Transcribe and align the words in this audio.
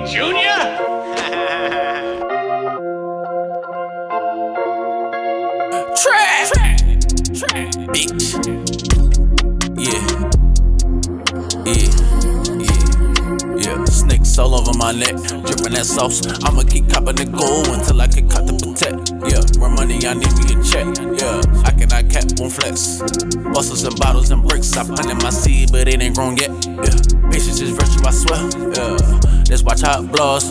me, 0.00 0.12
Junior? 0.12 0.40
Trap, 5.96 6.52
bitch. 7.92 8.26
Yeah, 9.76 10.04
yeah, 11.66 11.90
yeah, 12.58 13.76
yeah. 13.76 13.84
Snakes 13.84 14.38
all 14.38 14.54
over 14.54 14.76
my 14.78 14.92
neck, 14.92 15.16
dripping 15.16 15.74
that 15.74 15.86
sauce. 15.86 16.26
I'ma 16.44 16.62
keep 16.62 16.88
copping 16.90 17.16
the 17.16 17.24
gold 17.24 17.68
until 17.68 18.00
I 18.00 18.06
can 18.08 18.28
cut 18.28 18.46
the 18.46 18.54
protect. 18.54 19.12
Yeah, 19.30 19.42
run 19.60 19.74
money, 19.74 20.06
I 20.06 20.14
need 20.14 20.32
me 20.38 20.54
a 20.54 20.62
check. 20.62 20.86
Yeah, 21.18 21.40
I 21.64 21.72
cannot 21.72 22.10
cap, 22.10 22.24
won't 22.38 22.52
flex. 22.52 22.98
Bustles 23.52 23.84
and 23.84 23.96
bottles 23.98 24.30
and 24.30 24.46
bricks, 24.46 24.76
I 24.76 24.84
planted 24.84 25.22
my 25.22 25.30
seed, 25.30 25.72
but 25.72 25.88
it 25.88 26.02
ain't 26.02 26.14
grown 26.14 26.36
yet. 26.36 26.50
Yeah, 26.66 27.17
patience 27.30 27.60
is 27.60 27.70
virtue, 27.70 28.04
I 28.04 28.10
swear. 28.10 28.42
Yeah, 28.74 28.96
just 29.44 29.64
watch 29.64 29.82
it 29.82 30.12
blows. 30.12 30.50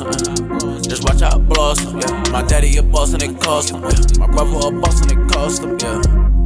Just 0.88 1.04
watch 1.04 1.22
it 1.22 1.48
blows. 1.48 1.84
Yeah, 1.84 2.24
my 2.32 2.42
daddy 2.42 2.78
a 2.78 2.84
boss 2.84 3.14
and 3.14 3.22
it 3.22 3.40
cost 3.42 3.72
him. 3.72 3.84
Yeah, 3.84 3.90
my 4.20 4.28
brother 4.28 4.68
a 4.68 4.72
boss 4.82 5.02
and 5.02 5.12
it 5.12 5.32
cost 5.32 5.64
him. 5.64 5.78
Yeah. 5.80 6.02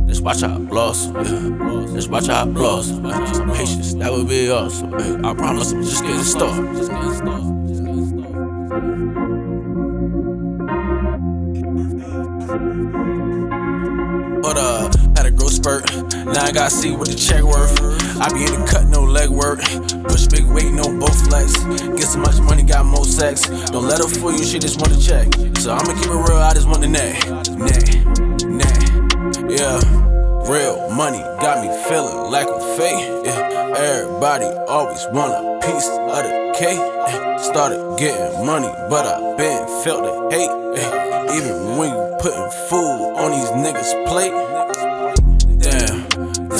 Just 0.08 0.24
watch 0.24 0.44
it 0.44 0.68
blows. 0.68 1.08
Yeah. 1.08 1.94
Just 1.94 2.10
watch 2.10 2.28
it 2.28 2.54
blows. 2.54 2.92
Yeah. 2.92 3.32
Some 3.34 3.52
patience, 3.52 3.94
that 3.94 4.12
would 4.12 4.28
be 4.28 4.50
awesome. 4.52 4.92
Yeah. 4.92 5.30
I 5.30 5.34
promise 5.34 5.72
I'm 5.72 5.84
just. 5.84 5.92
Just 5.92 6.04
getting 6.04 6.24
started. 6.24 6.76
Just 6.78 6.90
getting 6.90 7.32
spurt. 15.62 15.86
Now 16.26 16.44
I 16.44 16.52
gotta 16.52 16.72
see 16.72 16.92
what 16.96 17.08
the 17.08 17.16
check 17.16 17.44
worth. 17.44 17.78
I 18.20 18.30
be 18.34 18.46
in 18.46 18.60
the 18.60 18.66
cut, 18.66 18.88
no 18.88 19.04
leg 19.04 19.30
work. 19.30 19.62
Push 20.10 20.28
big 20.28 20.46
weight, 20.46 20.74
no 20.74 20.90
both 20.98 21.14
flex. 21.28 21.54
Get 21.98 22.08
so 22.10 22.20
much 22.20 22.40
money, 22.42 22.64
got 22.64 22.86
more 22.86 23.06
sex. 23.06 23.48
Don't 23.70 23.86
let 23.86 24.00
her 24.00 24.08
fool 24.08 24.34
you, 24.34 24.44
she 24.44 24.58
just 24.58 24.82
wanna 24.82 24.98
check. 24.98 25.30
So 25.62 25.74
I'ma 25.74 25.94
keep 25.94 26.10
it 26.10 26.22
real, 26.26 26.42
I 26.42 26.54
just 26.54 26.68
want 26.68 26.82
the 26.82 26.90
neck. 26.90 27.14
Neck, 27.58 27.86
neck, 28.50 28.78
yeah. 29.50 29.78
Real 30.50 30.90
money 30.90 31.22
got 31.40 31.62
me 31.62 31.70
feeling 31.88 32.32
like 32.32 32.48
a 32.48 32.60
fake. 32.76 33.06
Yeah. 33.24 33.78
Everybody 33.78 34.50
always 34.68 35.06
want 35.14 35.32
a 35.32 35.60
piece 35.62 35.88
of 35.88 36.24
the 36.26 36.56
cake. 36.58 36.82
Yeah. 36.82 37.38
Started 37.38 37.98
getting 38.00 38.46
money, 38.46 38.72
but 38.90 39.06
I 39.06 39.36
been 39.38 39.68
felt 39.84 40.02
the 40.04 40.36
hate. 40.36 40.50
Yeah. 40.82 41.38
Even 41.38 41.78
when 41.78 41.94
you 41.94 42.18
putting 42.20 42.50
food 42.68 43.14
on 43.22 43.32
these 43.32 43.52
niggas' 43.52 44.08
plate. 44.08 44.34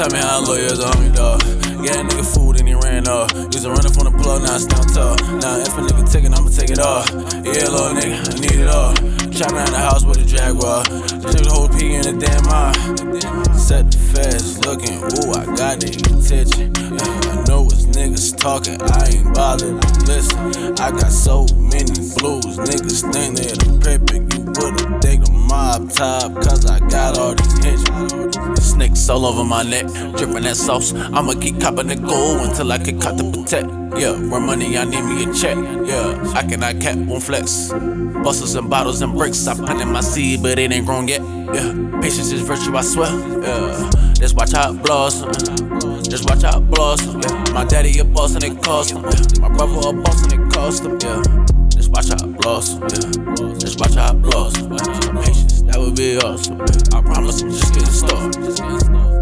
Tell 0.02 0.10
me 0.10 0.18
how 0.18 0.44
lawyers 0.44 0.80
on 0.80 0.98
me, 0.98 1.14
dog. 1.14 1.44
Yeah, 1.86 1.94
that 1.94 2.10
nigga 2.10 2.26
food 2.26 2.58
and 2.58 2.68
he 2.68 2.74
ran 2.74 3.08
off. 3.08 3.30
Used 3.54 3.62
to 3.62 3.70
run 3.70 3.86
up 3.86 3.94
on 4.02 4.10
the 4.10 4.18
plug, 4.18 4.42
now 4.42 4.58
I 4.58 4.58
stand 4.58 4.90
tall. 4.90 5.14
Now 5.38 5.62
if 5.62 5.78
a 5.78 5.82
nigga 5.86 6.12
take 6.12 6.26
it, 6.26 6.34
I'ma 6.34 6.50
take 6.50 6.74
it 6.74 6.82
off. 6.82 7.06
Yeah, 7.46 7.70
little 7.70 7.94
nigga, 7.94 8.18
I 8.18 8.34
need 8.42 8.66
it 8.66 8.68
all. 8.68 8.98
Chop 9.30 9.54
around 9.54 9.70
the 9.70 9.78
house 9.78 10.04
with 10.04 10.18
a 10.18 10.26
jaguar. 10.26 10.82
Took 11.06 11.46
the 11.46 11.54
whole 11.54 11.70
pig 11.70 11.94
in 11.94 12.02
the 12.02 12.18
damn 12.18 12.50
eye. 12.50 12.74
Set 13.54 13.94
the 13.94 14.02
fast, 14.02 14.66
looking, 14.66 15.06
ooh, 15.22 15.38
I 15.38 15.46
got 15.54 15.78
the 15.78 15.94
attention. 15.94 16.74
Yeah, 16.98 17.38
I 17.38 17.46
know 17.46 17.70
it's 17.70 17.86
niggas 17.86 18.34
talking, 18.42 18.82
I 18.82 19.06
ain't 19.06 19.36
bothered 19.36 19.78
listen. 20.10 20.82
I 20.82 20.90
got 20.98 21.14
so 21.14 21.46
many 21.62 21.94
blues, 22.18 22.58
niggas 22.58 23.06
think 23.14 23.38
they're 23.38 23.54
the 23.54 23.70
pippin'. 23.78 24.01
Top, 25.92 26.34
cause 26.36 26.66
I 26.66 26.80
got 26.88 27.18
all 27.18 27.36
these 27.36 27.64
hits. 27.64 27.84
Snakes 28.62 29.10
all 29.10 29.26
over 29.26 29.44
my 29.44 29.64
neck, 29.64 29.88
dripping 30.18 30.44
that 30.44 30.56
sauce. 30.56 30.94
I'ma 30.94 31.34
keep 31.34 31.60
copping 31.60 31.88
the 31.88 31.96
gold 31.96 32.42
until 32.42 32.72
I 32.72 32.78
can 32.78 33.00
cut 33.00 33.18
the 33.18 33.30
protect. 33.32 33.68
Yeah, 34.00 34.12
run 34.30 34.46
money, 34.46 34.78
I 34.78 34.86
need 34.86 35.04
me 35.04 35.30
a 35.30 35.34
check. 35.34 35.58
Yeah, 35.86 36.34
I 36.36 36.44
cannot 36.48 36.80
cap, 36.80 36.98
won't 36.98 37.24
flex. 37.24 37.72
Bustles 38.24 38.56
and 38.56 38.70
bottles 38.70 39.02
and 39.02 39.14
bricks, 39.14 39.48
I 39.48 39.56
planted 39.56 39.88
my 39.88 40.02
seed, 40.02 40.42
but 40.42 40.58
it 40.60 40.72
ain't 40.72 40.86
grown 40.86 41.08
yet. 41.08 41.22
Yeah, 41.22 42.00
patience 42.02 42.32
is 42.32 42.42
virtue, 42.42 42.76
I 42.76 42.82
swear. 42.82 43.12
Yeah, 43.42 43.90
just 44.14 44.36
watch 44.36 44.54
how 44.54 44.74
it 44.74 44.84
blows. 44.84 45.22
Just 46.08 46.30
watch 46.30 46.44
how 46.44 46.60
it. 46.60 47.02
Yeah, 47.02 47.54
my 47.54 47.66
daddy 47.66 48.00
a 48.00 48.06
boss 48.06 48.36
and 48.36 48.44
it 48.44 48.62
cost 48.64 48.92
him. 48.92 49.02
My 49.42 49.50
brother 49.50 49.90
a 49.90 49.94
boss 49.94 50.24
and 50.24 50.34
it 50.34 50.54
cost 50.54 50.84
him. 50.84 50.98
Yeah, 51.02 51.22
just 51.70 51.92
watch 51.92 52.10
how 52.10 52.31
blossom. 52.42 52.82
Yeah. 52.82 53.54
Just 53.60 53.80
watch 53.80 53.96
how 53.96 54.10
I 54.10 54.14
blossom. 54.14 54.70
Patience, 55.22 55.62
that 55.64 55.78
would 55.78 55.96
be 55.96 56.18
awesome. 56.18 56.62
I 56.62 57.02
promise 57.02 57.42
I'm 57.42 57.52
just 57.52 57.74
getting 57.74 57.90
started. 57.90 58.34
Just 58.44 58.62
getting 58.62 58.80
started. 58.80 59.22